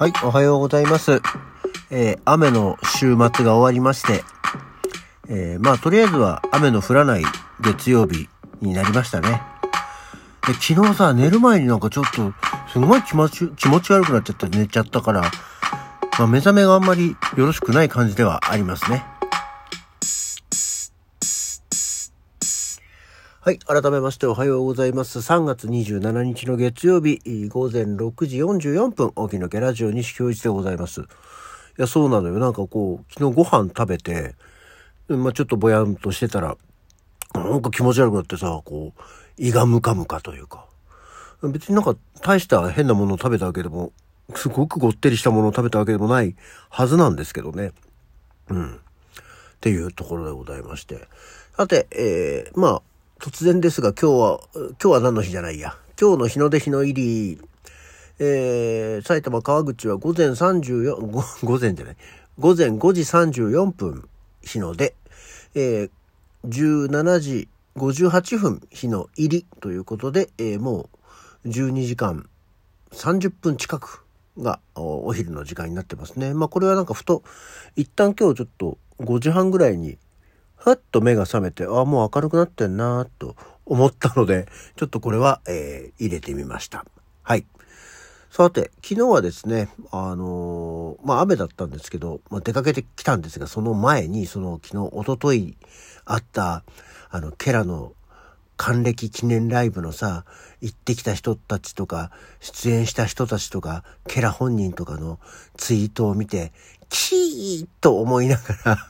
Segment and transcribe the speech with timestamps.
[0.00, 1.20] はい、おはようございます。
[1.90, 4.24] えー雨の週末が終わりまして、
[5.28, 7.22] えーまあ、とりあえずは雨の降らない
[7.60, 8.30] 月曜日
[8.62, 9.42] になりましたね。
[10.46, 12.32] で昨日さ、寝る前になんかちょっと、
[12.72, 15.20] すごい気持ち、気持ち悪くなっちゃって寝ちゃったから、
[16.18, 19.04] まあ、目覚めがあんまりよろしくない感じではありますね。
[23.50, 23.58] はい。
[23.58, 25.18] 改めましておはようございます。
[25.18, 27.18] 3月27日の月曜日、
[27.48, 31.00] 午前6時44分、沖野家ラジオ西京一でございます。
[31.00, 31.04] い
[31.76, 32.38] や、そうなのよ。
[32.38, 34.36] なんかこう、昨日ご飯食べて、
[35.08, 36.56] まあちょっとぼやんとしてたら、
[37.34, 39.02] なんか気持ち悪くなってさ、こう、
[39.36, 40.66] 胃がムカムカというか。
[41.42, 43.90] 別になんか大した変なものを食べたわけでも、
[44.36, 46.36] すごくごってりしたものを食べたわけでもない
[46.68, 47.72] はずなんですけどね。
[48.48, 48.74] うん。
[48.74, 48.78] っ
[49.60, 51.08] ていうところでございまして。
[51.56, 52.82] さて、えー、まあ、
[53.20, 55.76] 突然ですが今日は、今日は何の日じゃないや。
[56.00, 57.40] 今日の日の出日の入り、
[58.18, 60.96] えー、埼玉川口は午前34、
[61.44, 61.96] 午前じゃない、
[62.38, 64.08] 午前5時34分
[64.40, 64.94] 日の出、
[65.54, 65.90] えー、
[66.48, 70.88] 17時58分日の入りということで、えーも
[71.44, 72.26] う12時間
[72.92, 74.02] 30分近く
[74.38, 76.32] がお昼の時間になってますね。
[76.32, 77.22] まあこれはなんかふと、
[77.76, 79.98] 一旦今日ちょっと5時半ぐらいに
[80.60, 86.84] ふっと目が覚めて、ああもう明るくなってんなと思ったので、ちょっとこれは、えー入れてみました。
[87.22, 87.46] はい。
[88.30, 95.56] さて、昨日はですね、あのーまあ雨だったんですけど、まあ、出かけてきたんですが、その前に、その昨日、おととい
[96.04, 96.62] あった、
[97.08, 97.94] あの、ケラの
[98.58, 100.26] 還暦記念ライブのさ、
[100.60, 105.18] 行ってきた人たちとか、出演した人たちとか、ケラ本人とかの
[105.56, 106.52] ツイートを見て、
[106.90, 108.89] キーと思いながら、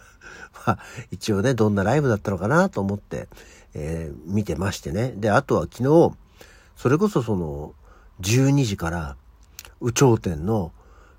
[0.67, 0.79] まあ、
[1.11, 3.29] 一応ね、どんなライブだったのかなと思って、
[3.75, 5.13] えー見てましてね。
[5.17, 6.13] で、あとは昨日、
[6.77, 7.75] それこそその、
[8.21, 9.17] 12時から、
[9.81, 10.73] 有頂天の、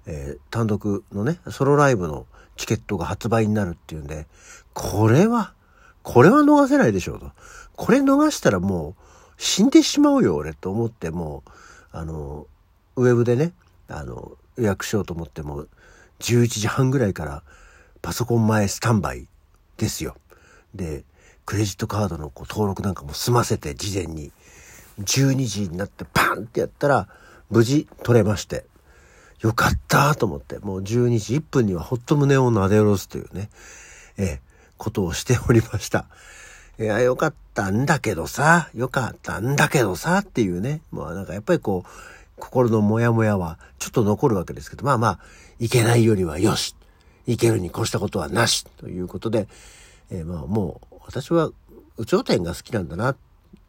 [0.05, 2.25] えー単独のね、ソロライブの
[2.57, 4.27] チケットが発売になるっていうんで、
[4.73, 5.53] これは、
[6.03, 7.31] これは逃せないでしょうと。
[7.75, 9.03] これ逃したらもう
[9.37, 11.49] 死んでしまうよ俺と思ってもう、
[11.91, 12.47] あの、
[12.95, 13.53] ウェブでね、
[13.87, 15.65] あの、予約しようと思っても、
[16.19, 17.43] 11時半ぐらいから
[18.01, 19.27] パソコン前スタンバイ
[19.77, 20.15] ですよ。
[20.73, 21.03] で、
[21.45, 24.31] クレジットカードのこう登録なんかも済ませて事前に、
[24.99, 27.07] 12時になってパンってやったら、
[27.49, 28.65] 無事取れまして、
[29.41, 33.49] よかったと思って、もう12時1分にはほっと胸をなで下ろすというね、
[34.17, 34.41] ええ、
[34.77, 36.05] ことをしておりました。
[36.79, 41.89] いや、よかったんだけどさ、よかったんだけどさ、っていうね、もうなんかやっぱりこう、
[42.37, 45.19] 心のモヤモヤはちょっと残るわけですけど、まあまあ、
[45.59, 46.75] いけないよりはよし、
[47.31, 49.47] いけるに越したことはなし、ということで、
[50.09, 51.51] えーまあもう、私は、
[51.97, 53.17] 有頂天が好きなんだな、っ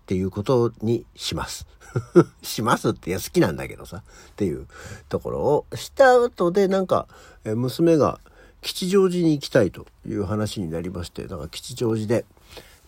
[0.07, 1.67] ていうことにします。
[2.43, 4.67] しますって、いや、好きなんだけどさ、っていう
[5.09, 7.07] ところをした後で、なんか、
[7.45, 8.21] え娘が
[8.63, 12.25] 吉祥寺に行きたいという話になりまして、だから吉祥寺で、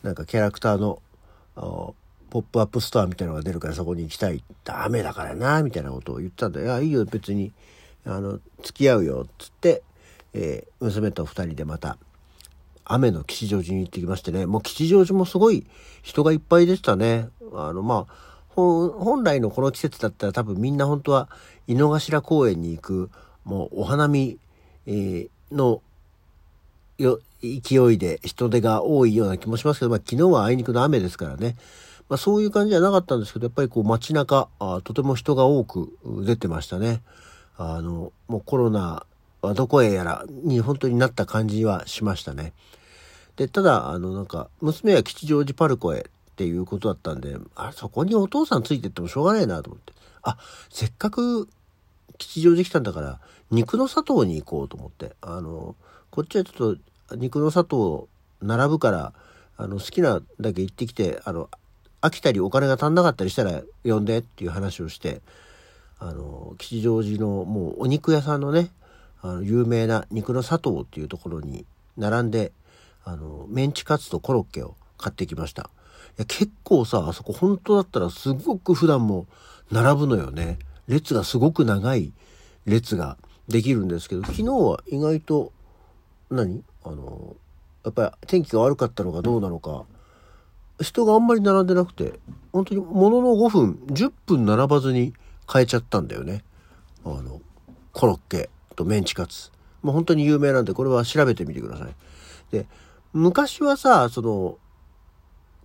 [0.03, 1.03] なんかキャラクターの、
[1.55, 4.43] ポップアップストアみたいなのが出るからそこに行きたい。
[4.65, 6.83] ダメだからな、みたいなことを言ったんだよ。
[6.83, 7.53] い、いいよ、別に、
[8.05, 9.83] あの、付き合うよ、っつって、
[10.35, 11.97] えー娘と二人でまた、
[12.85, 15.67] 雨の吉祥寺に行ってきましてね、もう吉祥寺もすごい
[16.03, 17.29] 人がいっぱいでしたね。
[17.55, 18.15] あの、まあ、
[18.49, 21.29] 本来のこの季節だったら多分みんな本当は
[21.67, 23.11] 井の頭公園に行く、
[23.45, 24.39] もうお花見、
[24.87, 25.83] えーの
[26.99, 31.57] よ勢いで人手が多いような気もしますけど、まあ、昨日はあいにくの雨ですからね、
[32.09, 37.03] まあ、そういう感じじゃなかったんですけどやっぱりこう街中あとても人が多く出てましたね。
[37.57, 39.07] あのもうコロナ
[39.53, 42.55] どこへやらに本当になった感じはしましたね。
[43.37, 46.03] でただあのなんか娘は吉祥寺パルコへっ
[46.37, 50.39] ていうことだったんであそこにお父さんついてってもしょうがないなと思ってあ
[50.71, 51.49] せっかく
[52.19, 55.77] 吉祥寺来たんだから肉の砂糖に行こうと思ってあの
[56.11, 56.77] こっちはちょっ
[57.09, 58.09] と肉の砂糖
[58.41, 59.13] 並ぶから
[59.57, 61.49] あの好きなだけ行ってきてあの
[62.01, 65.23] 飽きたりお金が足んなかったりしたら呼んでっていう話をして
[65.99, 68.71] あの吉祥寺のもうお肉屋さんのね
[69.25, 71.65] あの有名な肉の砂糖っていうところに
[71.97, 72.53] 並んで
[73.05, 75.71] あのメンチカツとコロッケを買ってきました。
[76.19, 79.27] いや結構さあそこ本当だったらすごく普段も
[79.73, 80.59] 並ぶのよね。
[80.89, 82.13] 列がすごく長い
[82.67, 83.17] 列が
[83.49, 85.53] できるんですけど昨日は意外と
[86.31, 86.63] 何？
[86.85, 87.35] あの
[87.83, 89.85] やっぱり天気が悪かったのかどうなのか
[90.83, 92.13] 人があんまり並んでなくて
[92.53, 95.15] 本当にものの5分10分並ばずに
[95.47, 96.45] 買えちゃったんだよね。
[97.07, 97.41] あの
[97.93, 98.51] コロッケ。
[98.75, 99.51] とメンチカツ。
[99.83, 101.95] もう本当に有名なんでこれは調べてみてください。
[102.51, 102.67] で
[103.13, 104.59] 昔はさその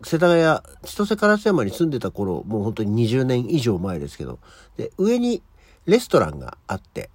[0.03, 0.41] 世田谷
[0.85, 4.39] 千歳烏山に住んでた頃もう本当に20年以上前ですけど
[4.77, 5.41] で上に
[5.85, 7.09] レストランがあって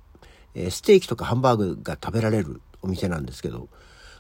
[0.55, 3.69] えー、ステーキとかハンバーグが食べられるお店なんですけど、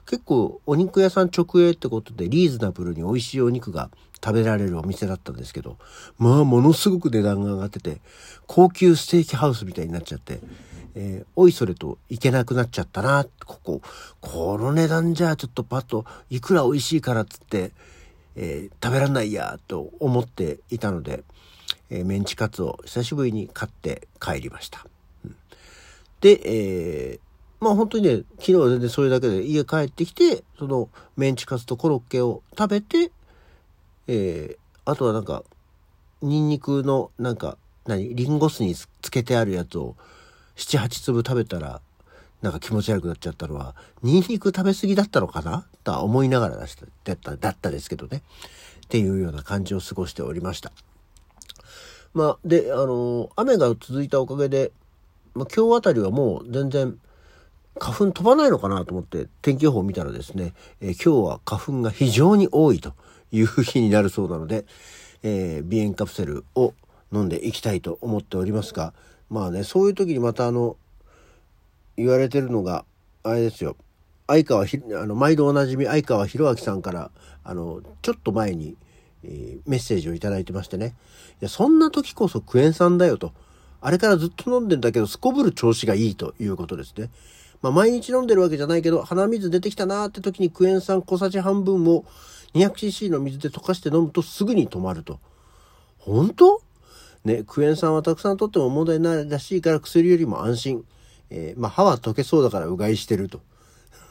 [0.06, 3.90] 結構お肉屋さん直営ってことでリーズナブルに美味しいお肉が
[4.22, 5.78] 食べられるお店だったんですけど、
[6.18, 8.00] まあものすごく値段が上がってて、
[8.46, 10.40] 高級ステーキハウスみたいになっちゃって、
[10.94, 13.80] えー、おいそれといけなくなっちゃったな、ここ、
[14.20, 17.72] この値段じゃちょっとパッと、いくら美味しいからっつって、
[18.36, 21.24] えー、食べらんないや、と思っていたので、
[21.90, 24.86] えー、メンチカツを久しぶりに買って帰りました。
[25.24, 25.36] うん、
[26.20, 27.20] で、え、
[27.60, 33.10] まあ本当にね、昨日は全然それだけで家帰ってきて、そのメンチカツとコロッケを食べて、
[34.06, 35.44] え、あとはなんか、
[36.22, 37.56] ニンニクのなんか、
[37.86, 39.96] 何リンゴ酢につけてあるやつを
[40.56, 41.80] 7、8粒食べたら、
[42.42, 45.66] なんか気持ち悪くなっちゃったのは、ニンニク食べ過ぎだったのかな？
[45.82, 48.22] とは思いながらだった、だったですけどね。
[48.84, 50.70] っていうような感じを過ごしておりました。
[52.12, 54.72] まあ、で、あの、雨が続いたおかげで、
[55.34, 56.98] まあ、今日あたりはもう全然、
[57.80, 62.94] 花粉飛ばないのかなと思って天気予報を見たらですね、えー、今日は花粉が非常に多いと
[63.32, 64.64] いう日になるそうなので、
[65.24, 66.72] えー、鼻炎カプセルを
[67.12, 68.94] 飲んでいきたいと思っておりますが、
[69.34, 70.76] まあね、そういう時にまたあの、
[71.96, 72.84] 言われてるのが、
[73.24, 73.74] あれですよ。
[74.28, 77.10] 相川ひ、あの、毎度おなじみ相川博明さんから、
[77.42, 78.76] あの、ちょっと前に、
[79.24, 80.94] えー、メッセージをいただいてましてね。
[81.40, 83.32] いや、そんな時こそクエン酸だよと。
[83.80, 87.10] あれからずっと飲んでんだけど、すこぶる調子がいいということですね。
[87.60, 92.04] まあ、毎日飲んでるわけじゃないけど、鼻水出てきたなーって時にクエン酸小さじ半分を
[92.54, 95.18] 200cc の水で溶かして飲むとすぐに止まると。
[95.98, 96.62] 本当？
[97.24, 100.84] ね、クエン酸はたくさん取っても問題ないらしいから薬よりも安心。
[101.30, 103.40] えー、まあ、歯は溶けそうだからうがいしてると。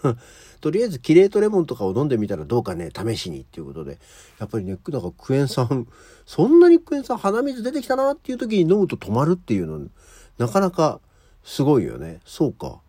[0.62, 4.00] とりあえずキレートレモンとかを飲んでみたらどうかね、試しにっていうことで。
[4.40, 5.88] やっぱりね、なんかクエン酸、
[6.26, 9.88] そんなにクエン酸鼻水出てきたなっていう時に飲むと止まるっていうの、
[10.38, 11.00] なかなか
[11.44, 12.20] すごいよね。
[12.26, 12.80] そうか。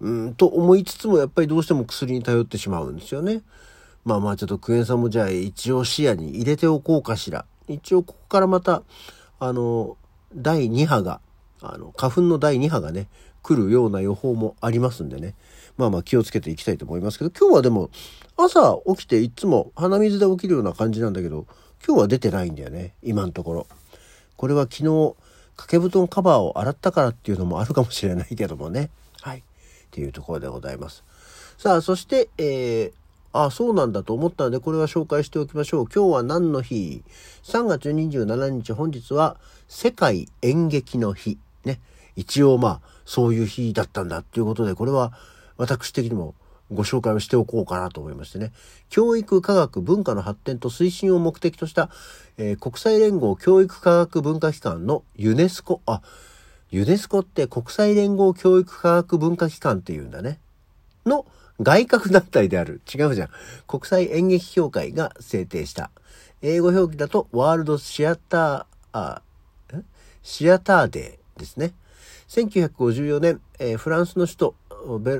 [0.00, 3.42] うん、と思いつつもやっぱりどうしても薬に頼ってしまうんですよね。
[4.04, 7.44] まあまあちょっとクエン酸もじゃあ一応視野に入れておこうかしら。
[7.66, 8.82] 一応ここからまた
[9.38, 9.96] あの、
[10.34, 11.20] 第2波が、
[11.60, 13.08] あの、花粉の第2波がね、
[13.42, 15.34] 来るような予報もありますんでね。
[15.76, 17.90] まあまあ気をつけていきたいと思いますけど、今日はでも、
[18.36, 21.46] 朝起きていつも鼻水で起きるような感じなんだけど、
[21.86, 23.66] 今日は出てないんだよね、今のところ。
[24.36, 25.14] これは昨日、
[25.56, 28.90] 掛け布団カバーを洗ったからっていうのもあるかもしれないけどもね。
[29.20, 29.38] はい。
[29.38, 29.42] っ
[29.90, 31.04] ていうところでございます。
[31.56, 32.92] さあ、そして、えー、
[33.44, 35.84] あ、そうなんだと思ったので、これは紹介しておきましょう。
[35.84, 37.02] 今日は何の日
[37.44, 39.36] ?3 月27日、本日は
[39.68, 41.38] 世界演劇の日。
[41.64, 41.80] ね。
[42.16, 45.12] 一応まあ、そういう日だったんだっていうことで、これは
[45.56, 46.34] 私的にも
[46.72, 48.52] ご紹介をしておこうかなと思いましてね。
[48.90, 51.90] 教育科学文化の発展と推進を目的とした、
[52.38, 56.02] えー、国際連合教育科学文化機関のユネスコ、あ、
[56.70, 60.40] ユネスコって国際連合教育科学文化機関っていうんだね。
[61.08, 61.26] の
[61.60, 62.80] 外郭団体である。
[62.92, 63.28] 違うじゃん。
[63.66, 65.90] 国際演劇協会が制定した。
[66.42, 69.20] 英語表記だとワールドシアター、
[70.22, 71.72] シアターデーですね。
[72.28, 74.54] 1954年、えー、フランスの首都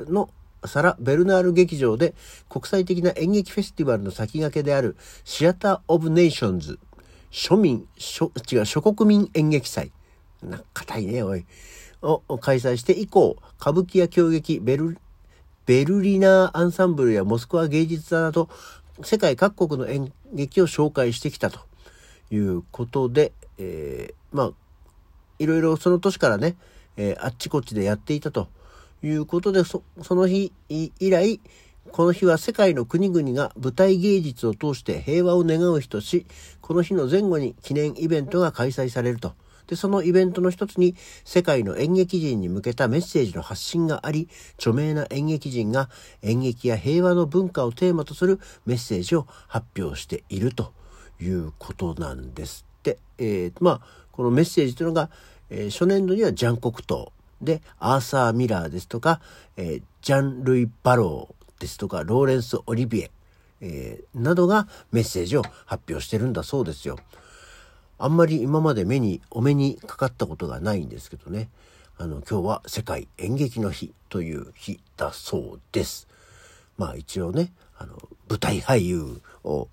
[0.09, 0.31] の
[0.65, 2.15] サラ・ベルナール劇場で
[2.49, 6.79] 国際的な演劇フェスティバルの先駆けであるシアター・オブ・ネーションズ
[7.31, 9.93] 庶民、諸違う、諸国民演劇祭。
[10.43, 11.45] な、硬いね、おい。
[12.01, 14.99] を開催して以降、歌舞伎や狂劇、ベル
[15.69, 18.49] ベルリナーアンサンブルやモスクワ芸術座など
[19.03, 21.61] 世界各国の演劇を紹介してきたと
[22.31, 24.51] いうことで、えー、まあ
[25.39, 26.57] いろいろその年からね、
[26.97, 28.49] えー、あっちこっちでやっていたと
[29.03, 31.39] いうことでその日以来
[31.93, 36.25] この日は世界の国々が舞台芸術を通して平和を願う日とし
[36.63, 39.35] この日の前後に記念イベントが開催されると。
[39.69, 45.89] で、そのイベントの一つに世界の演劇人に向けたメッセージの発信があり、著名な演劇人が
[46.23, 50.73] 演劇や平和の文化をテーマとするメッセージを発表していると
[51.21, 52.99] いうことなんですって。
[53.19, 53.81] えー、まあ、
[54.13, 55.11] このメッセージというのが、
[55.51, 59.21] えー、初年度にはジャンコクトーで、アーサー・ミラーですとか、
[59.57, 63.11] えー、ジャン・ルイ・バローですとか、ローレンス・オリビエ、
[63.61, 66.97] え、などがメッセージを発表してるんだそうですよ。
[67.99, 71.49] あんまり今まで目に、お目にかかったことがないんですけどね。
[71.97, 76.07] あの、今日は世界演劇の日という日だそうです。
[76.77, 77.95] まあ一応ね、あの、
[78.29, 79.69] 舞台俳優を、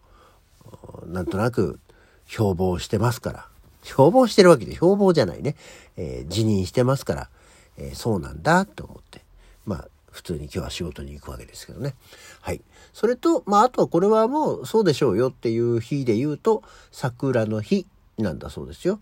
[1.05, 1.79] なんとなく
[2.27, 3.47] 標榜してますから。
[3.83, 5.55] 標榜してるわけで、標榜じゃないね。
[5.95, 7.29] えー、辞任してますから、
[7.77, 9.21] えー、そうなんだと思って。
[9.65, 11.93] まあ、普通に今日は仕事に行くわけですけどね。
[12.41, 12.61] はい。
[12.93, 17.85] それと、まあ、あとはこれはもうそうでしょうよっていう日で言うと、桜の日
[18.17, 18.99] なんだそうですよ。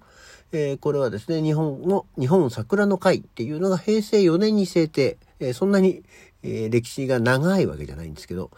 [0.51, 6.03] えー、これはですね、日本の、日本桜の会っていうのが平成4年に制定、えー、そんなに、
[6.43, 8.51] えー、歴史が長いわけじゃないんですけど、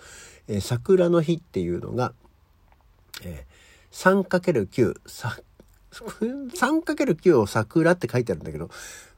[0.47, 2.13] え桜の日っていうのが、
[3.23, 3.45] え
[3.91, 4.95] 3×9、
[5.89, 8.69] 3×9 を桜って書いてあるんだけど、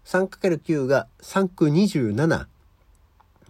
[0.06, 2.48] 3×9 が3区27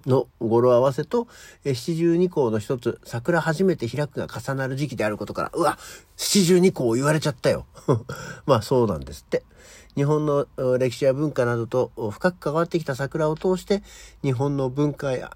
[0.08, 1.28] の語呂合わせと、
[1.64, 5.78] 七十二校の一つ、桜初めて開くが重なる時期であることから、うわ、
[6.16, 7.66] 七十二校言われちゃったよ。
[8.48, 9.44] まあそうなんですって。
[9.96, 10.48] 日本の
[10.78, 13.84] 歴史や文化などと深く関わってきた桜を通して、
[14.24, 15.36] 日本の文化や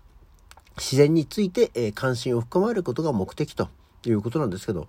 [0.78, 3.70] 自然についてえ関心を深まることが目的と
[4.06, 4.88] いうことなんですけど、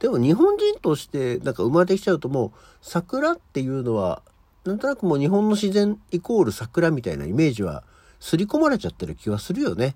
[0.00, 4.22] でも日本人としてなんか生まれてきちゃうともう桜っていうのは
[4.64, 7.84] なんとなくもう日本の自然イコール桜みたいなイメージは
[8.24, 9.94] 刷り込まれちゃってる気はするよね。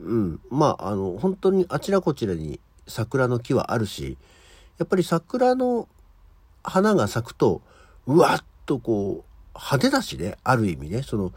[0.00, 0.40] うん。
[0.50, 4.18] まあ、あの、本当にあちらこちらに桜の木はあるし、
[4.78, 5.88] やっぱり桜の
[6.64, 7.62] 花が咲くと、
[8.08, 11.32] うわっとこう、派手だしね、ある意味ね、その、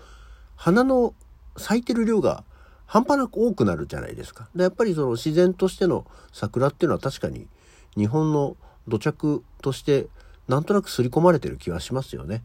[0.55, 1.13] 花の
[1.55, 2.43] 咲いてる量が
[2.87, 4.49] 半端なく多くなるじゃないですか。
[4.55, 7.47] でやっぱりその自然としての桜っていうのは確かに
[7.95, 10.07] 日本の土着として
[10.47, 12.43] なんとなく刷り込まれてる気はしますよね。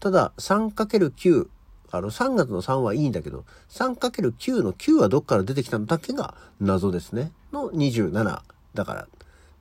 [0.00, 1.48] ただ 3×9
[1.96, 7.32] あの、3月の3はいいんだけど、3×9 の9はどっから出てきたのだけが謎ですね。
[7.52, 8.40] の27
[8.74, 9.06] だからっ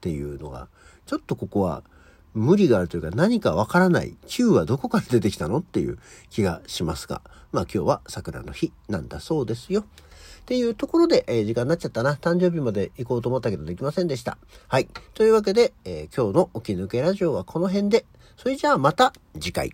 [0.01, 0.67] ていうのが、
[1.05, 1.83] ちょっとここは
[2.33, 4.15] 無理があるというか何かわからない。
[4.27, 5.59] 9はどこから出てきたの？
[5.59, 5.97] っていう
[6.29, 9.81] 気がしますが、まあ今日は桜の日なんだそうですよ。
[9.81, 9.83] っ
[10.45, 12.15] ていうところで、えー、時間になっちゃったな。
[12.15, 14.37] 誕生日まで行こうと思ったけどできませんでした。
[14.67, 14.87] はい。
[15.13, 18.05] というわけで、えー、今日の起き抜けラジオはこの辺で、
[18.37, 19.73] それじゃあまた次回。